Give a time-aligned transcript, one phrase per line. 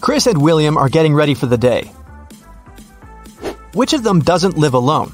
[0.00, 1.92] Chris and William are getting ready for the day.
[3.74, 5.12] Which of them doesn't live alone?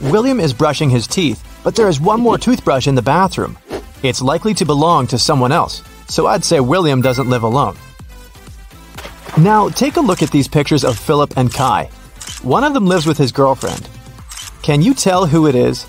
[0.00, 3.58] William is brushing his teeth, but there is one more toothbrush in the bathroom.
[4.02, 7.76] It's likely to belong to someone else, so I'd say William doesn't live alone.
[9.38, 11.90] Now, take a look at these pictures of Philip and Kai.
[12.42, 13.88] One of them lives with his girlfriend.
[14.64, 15.86] Can you tell who it is?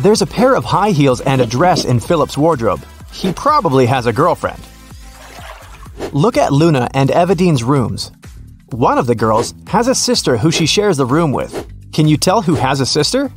[0.00, 2.84] There's a pair of high heels and a dress in Philip's wardrobe.
[3.10, 4.62] He probably has a girlfriend.
[6.12, 8.12] Look at Luna and Evadine's rooms.
[8.66, 11.66] One of the girls has a sister who she shares the room with.
[11.94, 13.32] Can you tell who has a sister?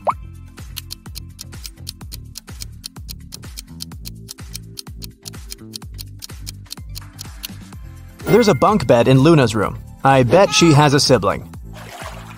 [8.34, 9.78] There's a bunk bed in Luna's room.
[10.04, 11.54] I bet she has a sibling.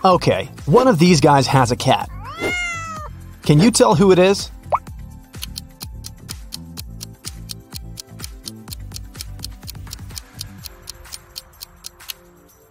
[0.04, 2.10] Okay, one of these guys has a cat.
[3.44, 4.52] Can you tell who it is?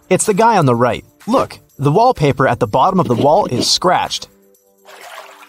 [0.07, 1.03] It's the guy on the right.
[1.25, 4.27] Look, the wallpaper at the bottom of the wall is scratched.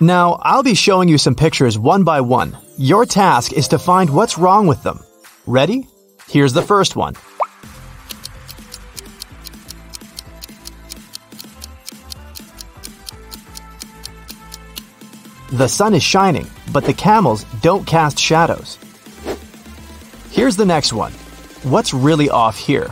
[0.01, 2.57] Now, I'll be showing you some pictures one by one.
[2.79, 5.01] Your task is to find what's wrong with them.
[5.47, 5.87] Ready?
[6.27, 7.17] Here's the first one.
[15.57, 18.77] The sun is shining, but the camels don't cast shadows.
[20.31, 21.13] Here's the next one.
[21.63, 22.91] What's really off here?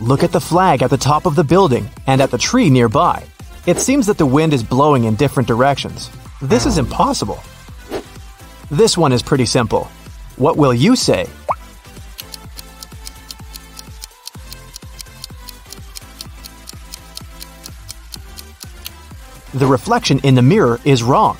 [0.00, 3.24] Look at the flag at the top of the building and at the tree nearby.
[3.66, 6.10] It seems that the wind is blowing in different directions.
[6.42, 7.38] This is impossible.
[8.68, 9.84] This one is pretty simple.
[10.34, 11.28] What will you say?
[19.58, 21.36] The reflection in the mirror is wrong.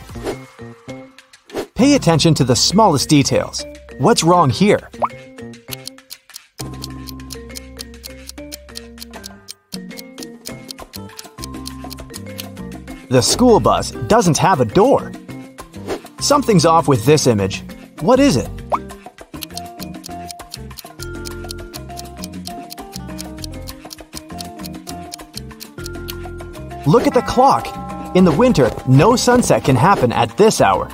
[1.77, 3.65] Pay attention to the smallest details.
[3.99, 4.91] What's wrong here?
[13.09, 15.13] The school bus doesn't have a door.
[16.19, 17.63] Something's off with this image.
[18.01, 18.51] What is it?
[26.85, 27.88] Look at the clock.
[28.15, 30.89] In the winter, no sunset can happen at this hour.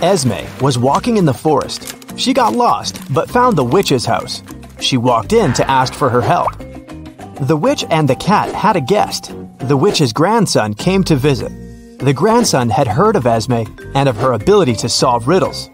[0.00, 1.96] Esme was walking in the forest.
[2.16, 4.42] She got lost, but found the witch's house.
[4.80, 6.56] She walked in to ask for her help.
[7.40, 9.34] The witch and the cat had a guest.
[9.58, 11.50] The witch's grandson came to visit.
[11.98, 13.64] The grandson had heard of Esme
[13.96, 15.68] and of her ability to solve riddles.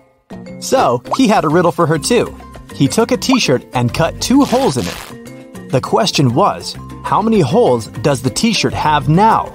[0.61, 2.35] So, he had a riddle for her too.
[2.75, 5.71] He took a t shirt and cut two holes in it.
[5.71, 9.55] The question was how many holes does the t shirt have now?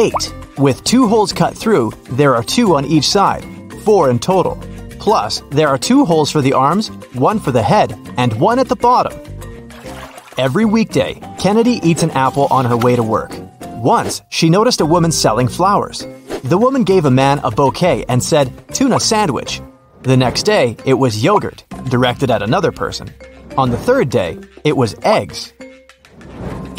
[0.00, 0.32] Eight.
[0.56, 3.44] With two holes cut through, there are two on each side,
[3.84, 4.58] four in total.
[4.98, 8.68] Plus, there are two holes for the arms, one for the head, and one at
[8.70, 9.12] the bottom.
[10.38, 13.30] Every weekday, Kennedy eats an apple on her way to work.
[13.60, 16.06] Once, she noticed a woman selling flowers.
[16.44, 19.60] The woman gave a man a bouquet and said, tuna sandwich.
[20.00, 23.10] The next day, it was yogurt, directed at another person.
[23.58, 25.52] On the third day, it was eggs.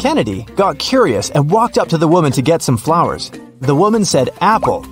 [0.02, 3.30] Kennedy got curious and walked up to the woman to get some flowers.
[3.60, 4.82] The woman said apple.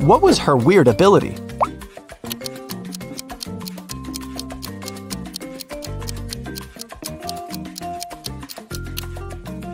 [0.00, 1.30] What was her weird ability?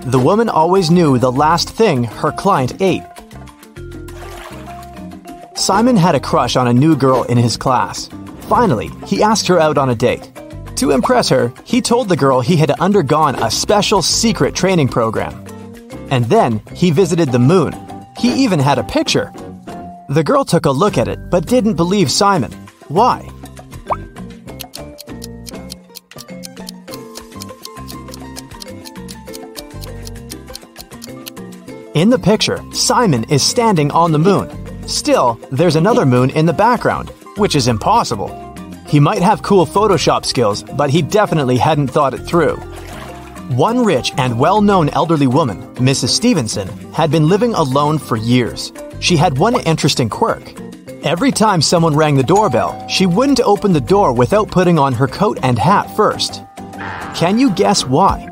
[0.06, 3.02] The woman always knew the last thing her client ate.
[5.56, 8.08] Simon had a crush on a new girl in his class.
[8.42, 10.30] Finally, he asked her out on a date.
[10.76, 15.32] To impress her, he told the girl he had undergone a special secret training program.
[16.10, 17.72] And then he visited the moon.
[18.18, 19.32] He even had a picture.
[20.10, 22.52] The girl took a look at it but didn't believe Simon.
[22.88, 23.26] Why?
[31.94, 34.50] In the picture, Simon is standing on the moon.
[34.86, 37.08] Still, there's another moon in the background,
[37.38, 38.45] which is impossible.
[38.88, 42.56] He might have cool Photoshop skills, but he definitely hadn't thought it through.
[43.56, 46.08] One rich and well known elderly woman, Mrs.
[46.08, 48.72] Stevenson, had been living alone for years.
[49.00, 50.52] She had one interesting quirk.
[51.04, 55.06] Every time someone rang the doorbell, she wouldn't open the door without putting on her
[55.06, 56.42] coat and hat first.
[57.14, 58.28] Can you guess why?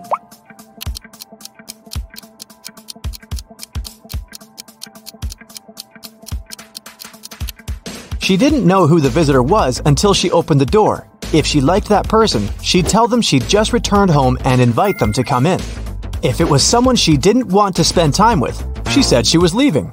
[8.25, 11.07] She didn't know who the visitor was until she opened the door.
[11.35, 15.13] If she liked that person, she'd tell them she'd just returned home and invite them
[15.13, 15.61] to come in.
[16.23, 18.57] If it was someone she didn't want to spend time with,
[18.89, 19.91] she said she was leaving.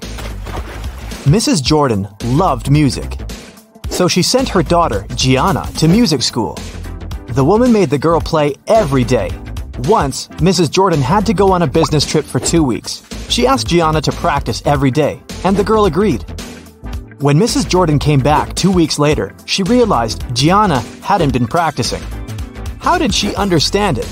[1.28, 1.62] Mrs.
[1.62, 3.20] Jordan loved music,
[3.90, 6.58] so she sent her daughter, Gianna, to music school.
[7.34, 9.30] The woman made the girl play every day.
[9.90, 10.72] Once, Mrs.
[10.72, 13.04] Jordan had to go on a business trip for two weeks.
[13.28, 16.24] She asked Gianna to practice every day, and the girl agreed.
[17.22, 17.70] When Mrs.
[17.70, 22.02] Jordan came back two weeks later, she realized Gianna hadn't been practicing.
[22.80, 24.08] How did she understand it?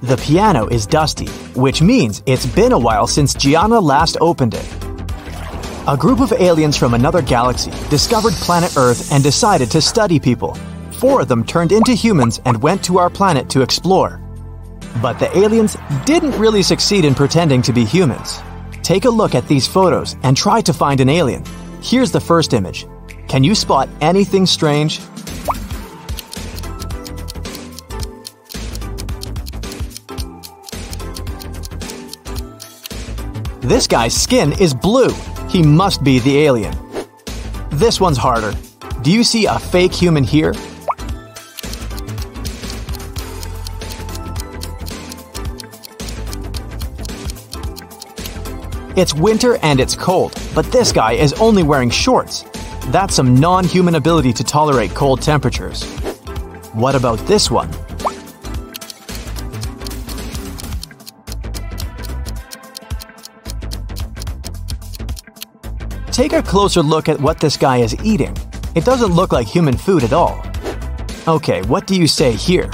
[0.00, 4.66] The piano is dusty, which means it's been a while since Gianna last opened it.
[5.86, 10.54] A group of aliens from another galaxy discovered planet Earth and decided to study people.
[10.92, 14.23] Four of them turned into humans and went to our planet to explore.
[15.02, 18.40] But the aliens didn't really succeed in pretending to be humans.
[18.82, 21.44] Take a look at these photos and try to find an alien.
[21.82, 22.86] Here's the first image.
[23.28, 25.00] Can you spot anything strange?
[33.60, 35.08] This guy's skin is blue.
[35.48, 36.76] He must be the alien.
[37.70, 38.52] This one's harder.
[39.00, 40.52] Do you see a fake human here?
[48.96, 52.44] It's winter and it's cold, but this guy is only wearing shorts.
[52.92, 55.82] That's some non human ability to tolerate cold temperatures.
[56.74, 57.68] What about this one?
[66.12, 68.36] Take a closer look at what this guy is eating.
[68.76, 70.40] It doesn't look like human food at all.
[71.26, 72.70] Okay, what do you say here?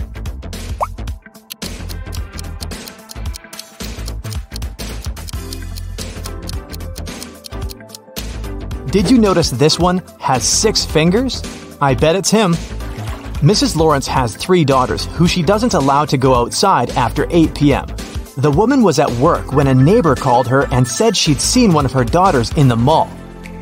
[8.90, 11.44] Did you notice this one has six fingers?
[11.81, 12.54] I bet it's him.
[13.40, 13.76] Mrs.
[13.76, 17.87] Lawrence has three daughters who she doesn't allow to go outside after 8 p.m.
[18.37, 21.84] The woman was at work when a neighbor called her and said she'd seen one
[21.84, 23.08] of her daughters in the mall.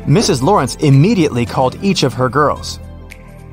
[0.07, 0.41] Mrs.
[0.41, 2.79] Lawrence immediately called each of her girls.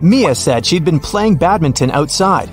[0.01, 2.49] Mia said she'd been playing badminton outside.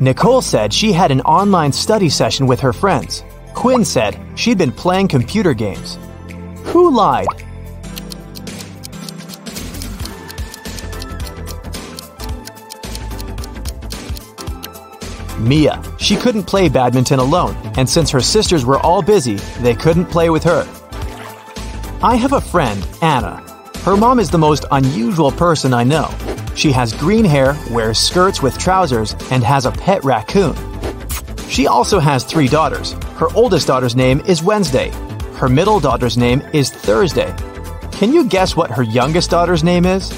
[0.00, 3.22] Nicole said she had an online study session with her friends.
[3.54, 5.98] Quinn said she'd been playing computer games.
[6.64, 7.28] Who lied?
[15.46, 15.80] Mia.
[15.98, 20.28] She couldn't play badminton alone, and since her sisters were all busy, they couldn't play
[20.28, 20.66] with her.
[22.02, 23.42] I have a friend, Anna.
[23.84, 26.12] Her mom is the most unusual person I know.
[26.56, 30.56] She has green hair, wears skirts with trousers, and has a pet raccoon.
[31.48, 32.92] She also has three daughters.
[33.16, 34.90] Her oldest daughter's name is Wednesday.
[35.34, 37.32] Her middle daughter's name is Thursday.
[37.92, 40.10] Can you guess what her youngest daughter's name is?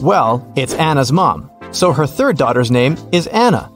[0.00, 3.72] Well, it's Anna's mom, so her third daughter's name is Anna.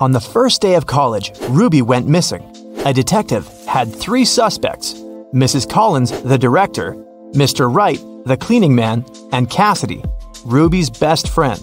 [0.00, 2.42] On the first day of college, Ruby went missing.
[2.84, 4.94] A detective had three suspects
[5.32, 5.70] Mrs.
[5.70, 6.94] Collins, the director,
[7.34, 7.72] Mr.
[7.72, 10.02] Wright, the cleaning man, and Cassidy,
[10.44, 11.60] Ruby's best friend.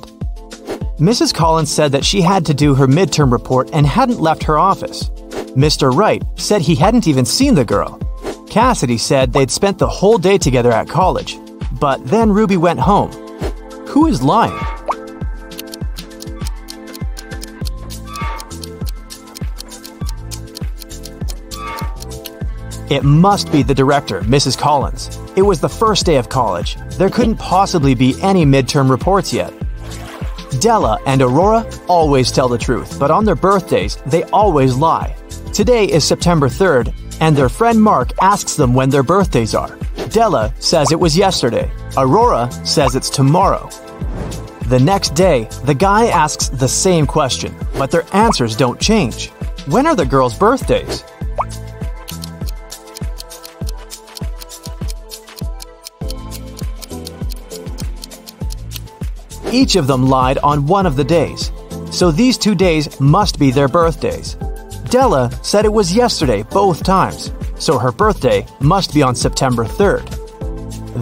[0.98, 1.34] Mrs.
[1.34, 5.10] Collins said that she had to do her midterm report and hadn't left her office.
[5.56, 5.94] Mr.
[5.94, 8.00] Wright said he hadn't even seen the girl.
[8.50, 11.38] Cassidy said they'd spent the whole day together at college.
[11.82, 13.12] But then Ruby went home.
[13.88, 14.54] Who is lying?
[22.92, 24.56] It must be the director, Mrs.
[24.56, 25.18] Collins.
[25.36, 26.78] It was the first day of college.
[27.00, 29.52] There couldn't possibly be any midterm reports yet.
[30.60, 35.16] Della and Aurora always tell the truth, but on their birthdays, they always lie.
[35.52, 39.81] Today is September 3rd, and their friend Mark asks them when their birthdays are.
[40.12, 41.72] Della says it was yesterday.
[41.96, 43.70] Aurora says it's tomorrow.
[44.68, 49.30] The next day, the guy asks the same question, but their answers don't change.
[49.68, 51.06] When are the girls' birthdays?
[59.54, 61.52] Each of them lied on one of the days,
[61.90, 64.36] so these two days must be their birthdays.
[64.90, 70.18] Della said it was yesterday both times, so her birthday must be on September 3rd.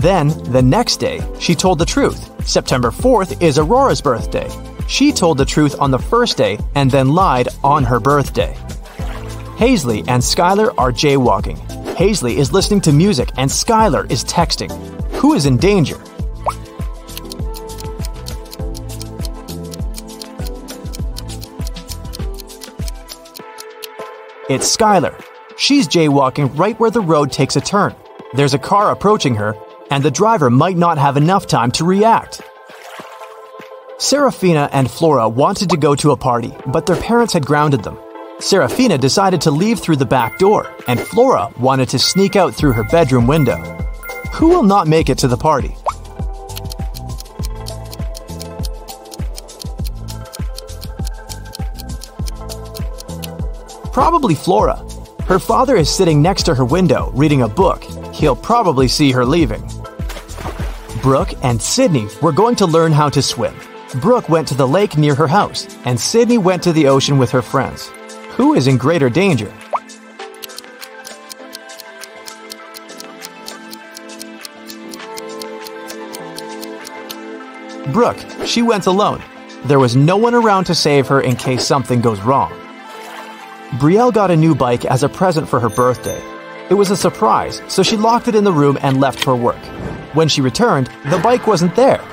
[0.01, 2.29] Then, the next day, she told the truth.
[2.47, 4.49] September 4th is Aurora's birthday.
[4.87, 8.53] She told the truth on the first day and then lied on her birthday.
[9.57, 11.57] Hazley and Skylar are jaywalking.
[11.95, 14.71] Hazley is listening to music and Skylar is texting.
[15.13, 16.01] Who is in danger?
[24.49, 25.28] It's Skylar.
[25.59, 27.93] She's jaywalking right where the road takes a turn.
[28.33, 29.57] There's a car approaching her,
[29.91, 32.41] and the driver might not have enough time to react.
[33.97, 37.99] Serafina and Flora wanted to go to a party, but their parents had grounded them.
[38.39, 42.71] Serafina decided to leave through the back door, and Flora wanted to sneak out through
[42.71, 43.57] her bedroom window.
[44.31, 45.75] Who will not make it to the party?
[53.91, 54.81] Probably Flora.
[55.29, 57.83] Her father is sitting next to her window reading a book.
[58.15, 59.61] He'll probably see her leaving.
[61.03, 63.53] Brooke and Sydney were going to learn how to swim.
[64.01, 67.29] Brooke went to the lake near her house, and Sydney went to the ocean with
[67.29, 67.91] her friends.
[68.37, 69.53] Who is in greater danger?
[77.93, 78.17] Brooke,
[78.47, 79.21] she went alone.
[79.65, 82.51] There was no one around to save her in case something goes wrong.
[83.73, 86.19] Brielle got a new bike as a present for her birthday.
[86.71, 89.63] It was a surprise, so she locked it in the room and left for work.
[90.15, 92.03] When she returned, the bike wasn't there.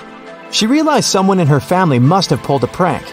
[0.51, 3.07] She realized someone in her family must have pulled a prank.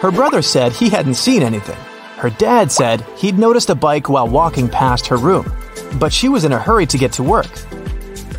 [0.00, 1.76] Her brother said he hadn't seen anything.
[2.16, 5.52] Her dad said he'd noticed a bike while walking past her room,
[5.98, 7.58] but she was in a hurry to get to work.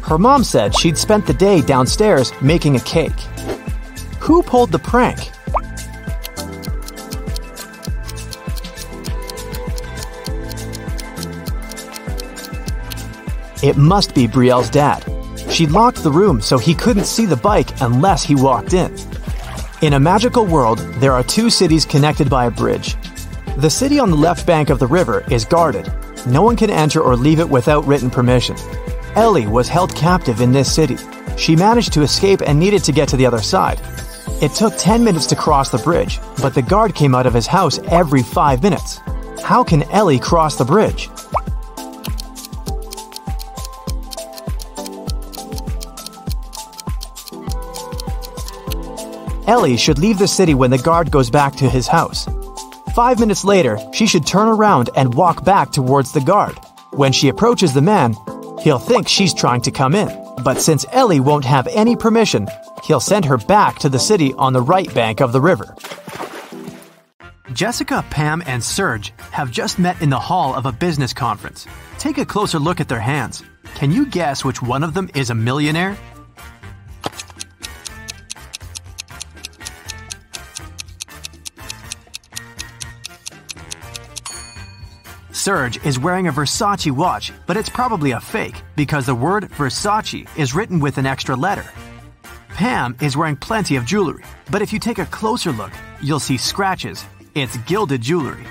[0.01, 3.19] Her mom said she'd spent the day downstairs making a cake.
[4.19, 5.29] Who pulled the prank?
[13.67, 15.03] It must be Brielle's dad.
[15.49, 18.95] She locked the room so he couldn't see the bike unless he walked in.
[19.81, 22.95] In a magical world, there are two cities connected by a bridge.
[23.57, 25.91] The city on the left bank of the river is guarded.
[26.25, 28.55] No one can enter or leave it without written permission.
[29.15, 30.95] Ellie was held captive in this city.
[31.37, 33.81] She managed to escape and needed to get to the other side.
[34.41, 37.47] It took 10 minutes to cross the bridge, but the guard came out of his
[37.47, 39.01] house every 5 minutes.
[39.43, 41.09] How can Ellie cross the bridge?
[49.47, 52.27] Ellie should leave the city when the guard goes back to his house.
[52.93, 56.59] Five minutes later, she should turn around and walk back towards the guard.
[56.91, 58.13] When she approaches the man,
[58.61, 60.09] he'll think she's trying to come in.
[60.43, 62.47] But since Ellie won't have any permission,
[62.83, 65.73] he'll send her back to the city on the right bank of the river.
[67.53, 71.65] Jessica, Pam, and Serge have just met in the hall of a business conference.
[71.99, 73.43] Take a closer look at their hands.
[73.75, 75.97] Can you guess which one of them is a millionaire?
[85.47, 90.27] Serge is wearing a Versace watch, but it's probably a fake because the word Versace
[90.35, 91.63] is written with an extra letter.
[92.49, 96.35] Pam is wearing plenty of jewelry, but if you take a closer look, you'll see
[96.35, 97.05] scratches.
[97.33, 98.43] It's gilded jewelry.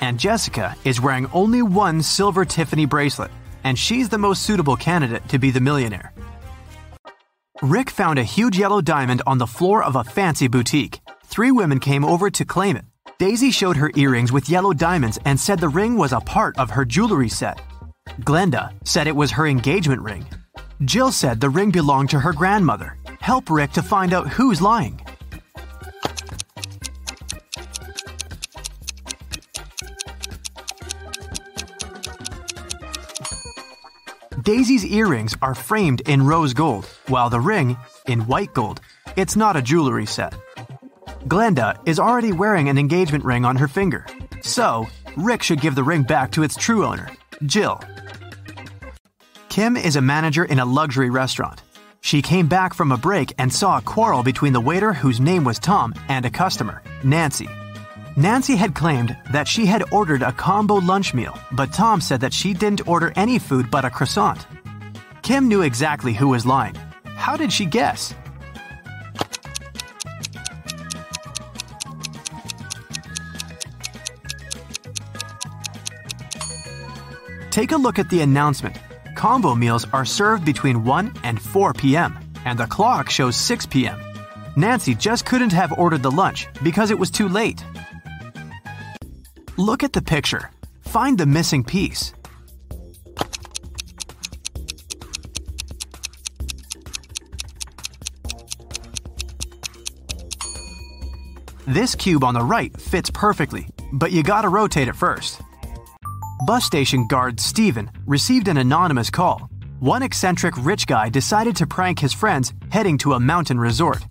[0.00, 3.30] And Jessica is wearing only one silver Tiffany bracelet,
[3.62, 6.12] and she's the most suitable candidate to be the millionaire.
[7.62, 10.98] Rick found a huge yellow diamond on the floor of a fancy boutique.
[11.26, 12.84] Three women came over to claim it.
[13.18, 16.68] Daisy showed her earrings with yellow diamonds and said the ring was a part of
[16.68, 17.62] her jewelry set.
[18.20, 20.26] Glenda said it was her engagement ring.
[20.84, 22.98] Jill said the ring belonged to her grandmother.
[23.20, 25.00] Help Rick to find out who's lying.
[34.42, 38.82] Daisy's earrings are framed in rose gold, while the ring in white gold.
[39.16, 40.34] It's not a jewelry set.
[41.26, 44.06] Glenda is already wearing an engagement ring on her finger.
[44.42, 47.10] So, Rick should give the ring back to its true owner,
[47.44, 47.80] Jill.
[49.48, 51.62] Kim is a manager in a luxury restaurant.
[52.00, 55.42] She came back from a break and saw a quarrel between the waiter, whose name
[55.42, 57.48] was Tom, and a customer, Nancy.
[58.16, 62.32] Nancy had claimed that she had ordered a combo lunch meal, but Tom said that
[62.32, 64.46] she didn't order any food but a croissant.
[65.22, 66.76] Kim knew exactly who was lying.
[67.16, 68.14] How did she guess?
[77.56, 78.76] Take a look at the announcement.
[79.14, 83.98] Combo meals are served between 1 and 4 p.m., and the clock shows 6 p.m.
[84.56, 87.64] Nancy just couldn't have ordered the lunch because it was too late.
[89.56, 90.50] Look at the picture.
[90.82, 92.12] Find the missing piece.
[101.66, 105.40] This cube on the right fits perfectly, but you gotta rotate it first.
[106.46, 109.50] Bus station guard Steven received an anonymous call.
[109.80, 114.06] One eccentric rich guy decided to prank his friends heading to a mountain resort.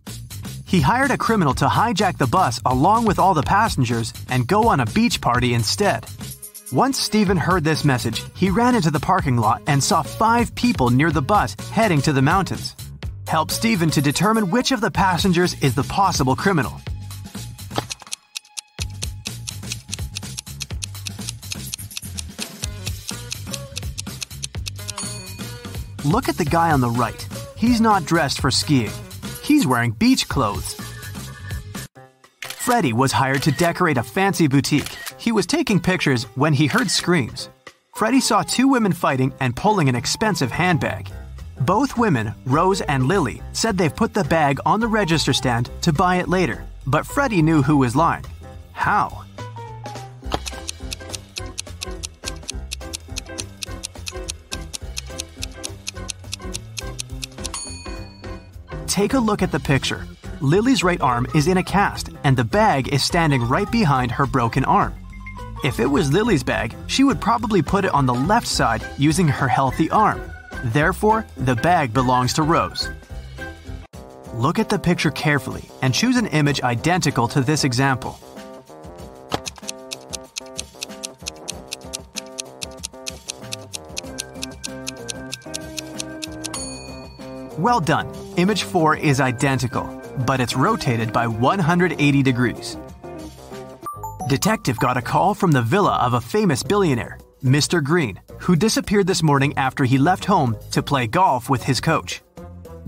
[0.65, 4.67] He hired a criminal to hijack the bus along with all the passengers and go
[4.67, 6.05] on a beach party instead.
[6.73, 10.89] Once Steven heard this message, he ran into the parking lot and saw five people
[10.89, 12.75] near the bus heading to the mountains.
[13.29, 16.81] Help Steven to determine which of the passengers is the possible criminal.
[26.05, 27.27] Look at the guy on the right.
[27.57, 28.91] He's not dressed for skiing.
[29.41, 30.79] He's wearing beach clothes.
[32.43, 34.95] Freddie was hired to decorate a fancy boutique.
[35.17, 37.49] He was taking pictures when he heard screams.
[37.95, 41.09] Freddie saw two women fighting and pulling an expensive handbag.
[41.61, 45.91] Both women, Rose and Lily, said they've put the bag on the register stand to
[45.91, 48.25] buy it later, but Freddie knew who was lying.
[48.73, 49.24] How?
[58.95, 60.07] Take a look at the picture.
[60.39, 64.25] Lily's right arm is in a cast, and the bag is standing right behind her
[64.25, 64.93] broken arm.
[65.65, 69.27] If it was Lily's bag, she would probably put it on the left side using
[69.27, 70.21] her healthy arm.
[70.63, 72.89] Therefore, the bag belongs to Rose.
[74.33, 78.17] Look at the picture carefully and choose an image identical to this example.
[87.59, 88.24] Well done.
[88.37, 92.77] Image 4 is identical, but it's rotated by 180 degrees.
[94.27, 97.81] Detective got a call from the villa of a famous billionaire, Mr.
[97.81, 102.21] Green, who disappeared this morning after he left home to play golf with his coach.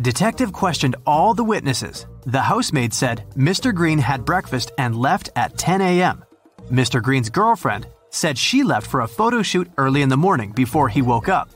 [0.02, 2.08] Detective questioned all the witnesses.
[2.26, 3.74] The housemaid said Mr.
[3.74, 6.26] Green had breakfast and left at 10 a.m.
[6.70, 7.02] Mr.
[7.02, 11.02] Green's girlfriend said she left for a photo shoot early in the morning before he
[11.02, 11.50] woke up.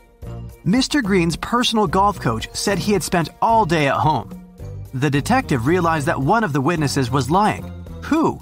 [0.66, 1.02] Mr.
[1.02, 4.30] Green's personal golf coach said he had spent all day at home.
[4.94, 7.64] The detective realized that one of the witnesses was lying.
[8.04, 8.38] Who?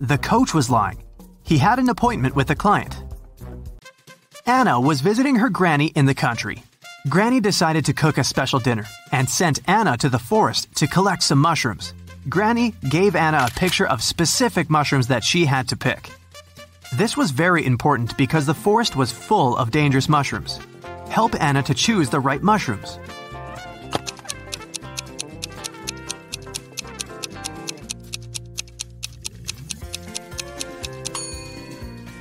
[0.00, 1.02] The coach was lying.
[1.42, 3.02] He had an appointment with a client.
[4.46, 6.62] Anna was visiting her granny in the country.
[7.08, 11.24] Granny decided to cook a special dinner and sent Anna to the forest to collect
[11.24, 11.92] some mushrooms.
[12.28, 16.10] Granny gave Anna a picture of specific mushrooms that she had to pick.
[16.94, 20.58] This was very important because the forest was full of dangerous mushrooms.
[21.08, 22.98] Help Anna to choose the right mushrooms.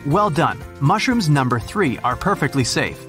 [0.06, 0.60] Well done.
[0.80, 3.04] Mushrooms number three are perfectly safe.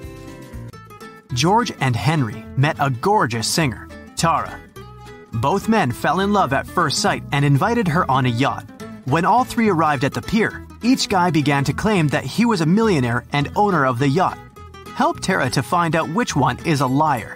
[1.33, 4.59] George and Henry met a gorgeous singer, Tara.
[5.33, 8.65] Both men fell in love at first sight and invited her on a yacht.
[9.05, 12.61] When all three arrived at the pier, each guy began to claim that he was
[12.61, 14.37] a millionaire and owner of the yacht.
[14.95, 17.35] Help Tara to find out which one is a liar.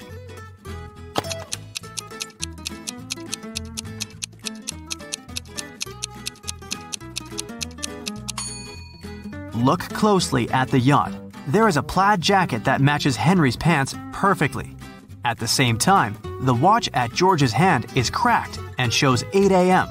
[9.55, 11.13] Look closely at the yacht.
[11.47, 14.75] There is a plaid jacket that matches Henry's pants perfectly.
[15.23, 19.87] At the same time, the watch at George's hand is cracked and shows 8 a.m.,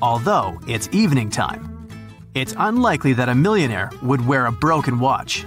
[0.00, 1.88] although it's evening time.
[2.34, 5.44] It's unlikely that a millionaire would wear a broken watch.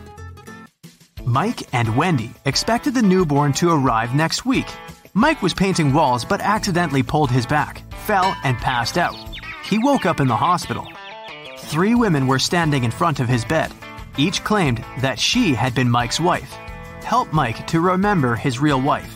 [1.25, 4.67] Mike and Wendy expected the newborn to arrive next week.
[5.13, 9.15] Mike was painting walls but accidentally pulled his back, fell, and passed out.
[9.63, 10.87] He woke up in the hospital.
[11.57, 13.73] Three women were standing in front of his bed.
[14.17, 16.53] Each claimed that she had been Mike's wife.
[17.03, 19.14] Help Mike to remember his real wife.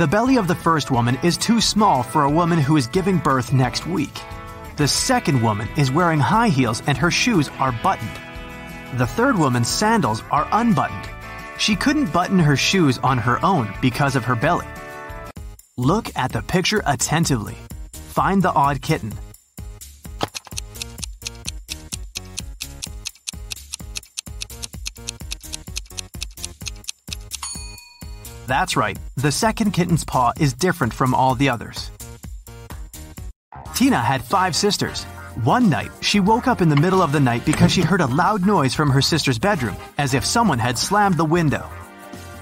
[0.00, 3.18] The belly of the first woman is too small for a woman who is giving
[3.18, 4.22] birth next week.
[4.78, 8.18] The second woman is wearing high heels and her shoes are buttoned.
[8.94, 11.10] The third woman's sandals are unbuttoned.
[11.58, 14.64] She couldn't button her shoes on her own because of her belly.
[15.76, 17.58] Look at the picture attentively.
[17.92, 19.12] Find the odd kitten.
[28.50, 31.88] That's right, the second kitten's paw is different from all the others.
[33.76, 35.04] Tina had five sisters.
[35.44, 38.08] One night, she woke up in the middle of the night because she heard a
[38.08, 41.64] loud noise from her sister's bedroom, as if someone had slammed the window.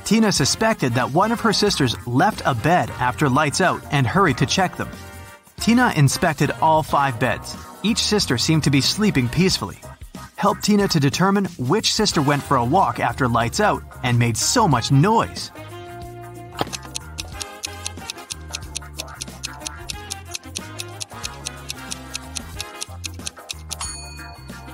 [0.07, 4.39] Tina suspected that one of her sisters left a bed after lights out and hurried
[4.39, 4.89] to check them.
[5.61, 7.55] Tina inspected all five beds.
[7.83, 9.77] Each sister seemed to be sleeping peacefully.
[10.37, 14.39] Helped Tina to determine which sister went for a walk after lights out and made
[14.39, 15.51] so much noise.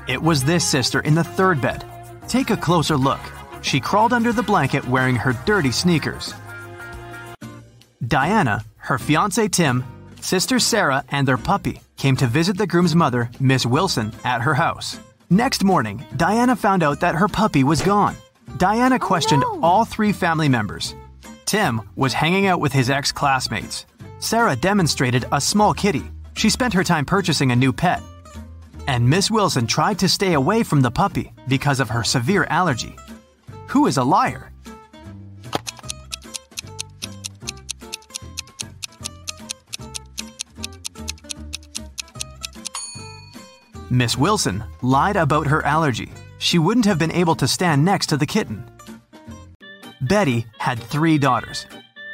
[0.06, 1.84] It was this sister in the third bed.
[2.28, 3.20] Take a closer look.
[3.62, 6.34] She crawled under the blanket wearing her dirty sneakers.
[8.06, 9.82] Diana, her fiance Tim,
[10.20, 14.52] sister Sarah, and their puppy came to visit the groom's mother, Miss Wilson, at her
[14.52, 15.00] house.
[15.30, 18.14] Next morning, Diana found out that her puppy was gone.
[18.58, 19.60] Diana oh, questioned no.
[19.62, 20.94] all three family members.
[21.46, 23.86] Tim was hanging out with his ex classmates.
[24.18, 26.04] Sarah demonstrated a small kitty.
[26.34, 28.02] She spent her time purchasing a new pet.
[28.86, 32.96] And Miss Wilson tried to stay away from the puppy because of her severe allergy.
[33.68, 34.50] Who is a liar?
[43.90, 46.10] Miss Wilson lied about her allergy.
[46.38, 48.64] She wouldn't have been able to stand next to the kitten.
[50.00, 51.66] Betty had three daughters.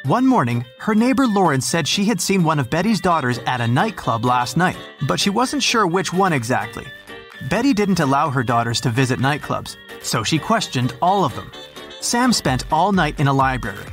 [0.05, 3.67] One morning, her neighbor Lauren said she had seen one of Betty's daughters at a
[3.67, 6.87] nightclub last night, but she wasn't sure which one exactly.
[7.51, 11.51] Betty didn't allow her daughters to visit nightclubs, so she questioned all of them.
[11.99, 13.85] Sam spent all night in a library.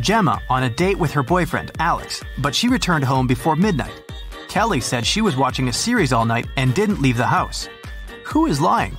[0.00, 4.02] Gemma on a date with her boyfriend, Alex, but she returned home before midnight.
[4.48, 7.68] Kelly said she was watching a series all night and didn't leave the house.
[8.24, 8.98] Who is lying?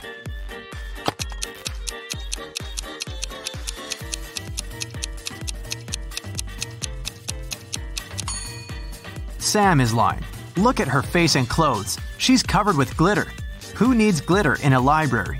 [9.56, 10.26] Sam is lying.
[10.58, 11.98] Look at her face and clothes.
[12.18, 13.28] She's covered with glitter.
[13.76, 15.40] Who needs glitter in a library?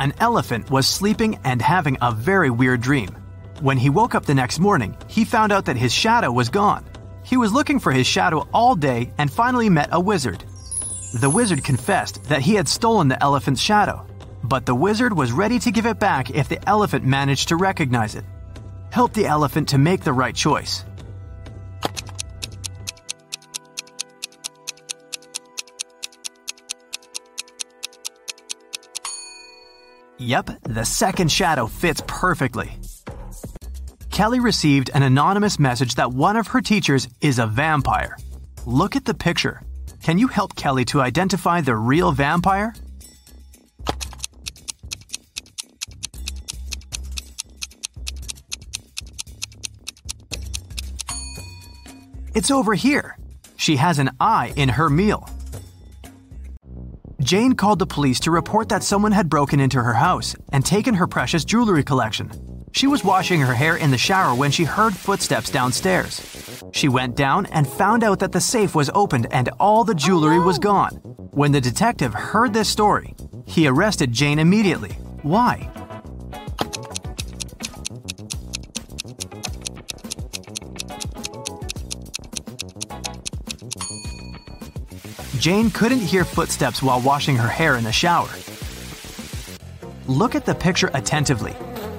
[0.00, 3.10] An elephant was sleeping and having a very weird dream.
[3.60, 6.86] When he woke up the next morning, he found out that his shadow was gone.
[7.22, 10.42] He was looking for his shadow all day and finally met a wizard.
[11.12, 14.06] The wizard confessed that he had stolen the elephant's shadow,
[14.42, 18.14] but the wizard was ready to give it back if the elephant managed to recognize
[18.14, 18.24] it.
[18.90, 20.86] Help the elephant to make the right choice.
[30.26, 32.80] Yep, the second shadow fits perfectly.
[34.10, 38.16] Kelly received an anonymous message that one of her teachers is a vampire.
[38.66, 39.62] Look at the picture.
[40.02, 42.74] Can you help Kelly to identify the real vampire?
[52.34, 53.16] It's over here.
[53.56, 55.30] She has an eye in her meal.
[57.26, 60.94] Jane called the police to report that someone had broken into her house and taken
[60.94, 62.30] her precious jewelry collection.
[62.70, 66.22] She was washing her hair in the shower when she heard footsteps downstairs.
[66.70, 70.38] She went down and found out that the safe was opened and all the jewelry
[70.38, 71.00] was gone.
[71.32, 74.92] When the detective heard this story, he arrested Jane immediately.
[75.22, 75.68] Why?
[85.46, 88.28] Jane couldn't hear footsteps while washing her hair in the shower.
[90.08, 91.54] Look at the picture attentively.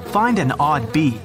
[0.08, 1.18] Find an odd bee.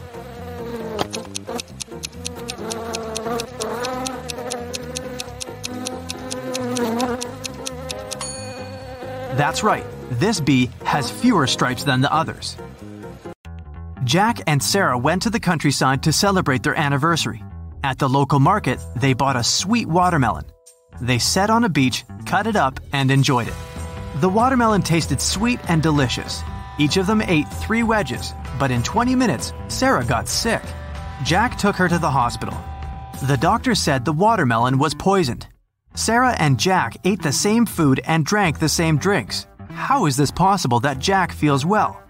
[9.35, 12.57] That's right, this bee has fewer stripes than the others.
[14.05, 17.43] Jack and Sarah went to the countryside to celebrate their anniversary.
[17.83, 20.45] At the local market, they bought a sweet watermelon.
[21.01, 23.55] They sat on a beach, cut it up, and enjoyed it.
[24.23, 26.43] The watermelon tasted sweet and delicious.
[26.79, 30.63] Each of them ate three wedges, but in 20 minutes, Sarah got sick.
[31.25, 32.59] Jack took her to the hospital.
[33.25, 35.47] The doctor said the watermelon was poisoned.
[35.95, 39.47] Sarah and Jack ate the same food and drank the same drinks.
[39.69, 42.02] How is this possible that Jack feels well?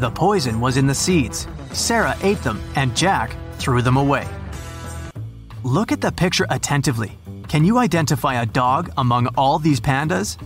[0.00, 1.46] The poison was in the seeds.
[1.72, 4.26] Sarah ate them and Jack threw them away.
[5.62, 7.18] Look at the picture attentively.
[7.48, 10.38] Can you identify a dog among all these pandas?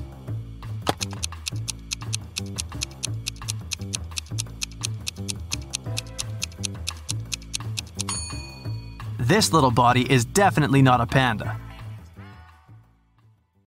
[9.21, 11.61] This little body is definitely not a panda.